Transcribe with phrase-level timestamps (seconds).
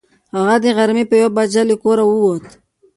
[0.35, 2.45] هغه د غرمې په یوه بجه له کوره ووت.